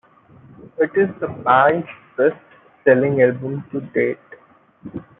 [0.79, 1.85] It is the band's
[2.17, 4.17] best-selling album to date.